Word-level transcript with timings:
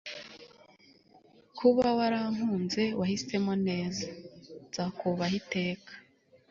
kuba 1.57 1.85
warankunze 1.97 2.83
wahisemo 2.99 3.53
neza 3.67 4.05
nzakubaha 4.67 5.33
iteka 5.41 5.91